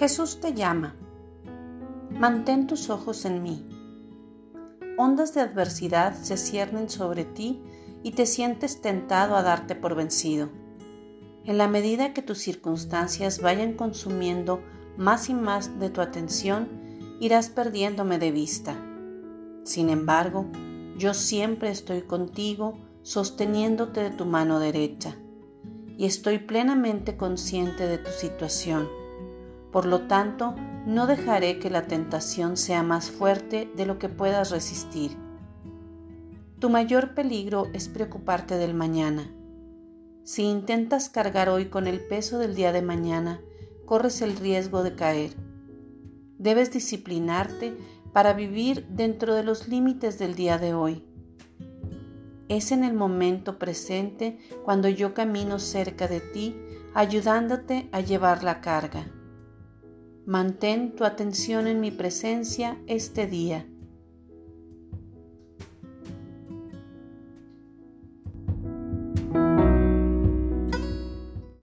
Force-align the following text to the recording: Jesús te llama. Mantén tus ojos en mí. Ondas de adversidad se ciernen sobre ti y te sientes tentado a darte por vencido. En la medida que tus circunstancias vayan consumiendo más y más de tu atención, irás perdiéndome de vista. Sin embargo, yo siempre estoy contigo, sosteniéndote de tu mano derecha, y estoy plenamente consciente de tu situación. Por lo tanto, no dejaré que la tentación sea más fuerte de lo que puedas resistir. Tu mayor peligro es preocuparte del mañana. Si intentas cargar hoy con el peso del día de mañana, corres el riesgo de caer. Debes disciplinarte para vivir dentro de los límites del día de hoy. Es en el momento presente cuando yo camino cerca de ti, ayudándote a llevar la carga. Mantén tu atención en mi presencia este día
Jesús 0.00 0.40
te 0.40 0.54
llama. 0.54 0.96
Mantén 2.10 2.66
tus 2.66 2.88
ojos 2.88 3.26
en 3.26 3.42
mí. 3.42 3.68
Ondas 4.96 5.34
de 5.34 5.42
adversidad 5.42 6.14
se 6.14 6.38
ciernen 6.38 6.88
sobre 6.88 7.26
ti 7.26 7.62
y 8.02 8.12
te 8.12 8.24
sientes 8.24 8.80
tentado 8.80 9.36
a 9.36 9.42
darte 9.42 9.74
por 9.74 9.94
vencido. 9.94 10.48
En 11.44 11.58
la 11.58 11.68
medida 11.68 12.14
que 12.14 12.22
tus 12.22 12.38
circunstancias 12.38 13.42
vayan 13.42 13.74
consumiendo 13.74 14.62
más 14.96 15.28
y 15.28 15.34
más 15.34 15.78
de 15.78 15.90
tu 15.90 16.00
atención, 16.00 16.70
irás 17.20 17.50
perdiéndome 17.50 18.18
de 18.18 18.32
vista. 18.32 18.82
Sin 19.64 19.90
embargo, 19.90 20.46
yo 20.96 21.12
siempre 21.12 21.68
estoy 21.68 22.00
contigo, 22.00 22.78
sosteniéndote 23.02 24.02
de 24.02 24.10
tu 24.12 24.24
mano 24.24 24.60
derecha, 24.60 25.14
y 25.98 26.06
estoy 26.06 26.38
plenamente 26.38 27.18
consciente 27.18 27.86
de 27.86 27.98
tu 27.98 28.10
situación. 28.12 28.99
Por 29.72 29.86
lo 29.86 30.02
tanto, 30.02 30.54
no 30.86 31.06
dejaré 31.06 31.58
que 31.58 31.70
la 31.70 31.86
tentación 31.86 32.56
sea 32.56 32.82
más 32.82 33.10
fuerte 33.10 33.70
de 33.76 33.86
lo 33.86 33.98
que 33.98 34.08
puedas 34.08 34.50
resistir. 34.50 35.16
Tu 36.58 36.68
mayor 36.68 37.14
peligro 37.14 37.68
es 37.72 37.88
preocuparte 37.88 38.56
del 38.56 38.74
mañana. 38.74 39.32
Si 40.24 40.42
intentas 40.42 41.08
cargar 41.08 41.48
hoy 41.48 41.66
con 41.66 41.86
el 41.86 42.00
peso 42.00 42.38
del 42.38 42.54
día 42.54 42.72
de 42.72 42.82
mañana, 42.82 43.40
corres 43.86 44.22
el 44.22 44.36
riesgo 44.36 44.82
de 44.82 44.94
caer. 44.94 45.34
Debes 46.38 46.70
disciplinarte 46.70 47.76
para 48.12 48.32
vivir 48.32 48.86
dentro 48.88 49.34
de 49.34 49.44
los 49.44 49.68
límites 49.68 50.18
del 50.18 50.34
día 50.34 50.58
de 50.58 50.74
hoy. 50.74 51.04
Es 52.48 52.72
en 52.72 52.82
el 52.82 52.94
momento 52.94 53.58
presente 53.58 54.38
cuando 54.64 54.88
yo 54.88 55.14
camino 55.14 55.58
cerca 55.58 56.08
de 56.08 56.20
ti, 56.20 56.56
ayudándote 56.94 57.88
a 57.92 58.00
llevar 58.00 58.42
la 58.42 58.60
carga. 58.60 59.06
Mantén 60.26 60.94
tu 60.94 61.04
atención 61.04 61.66
en 61.66 61.80
mi 61.80 61.90
presencia 61.90 62.78
este 62.86 63.26
día 63.26 63.66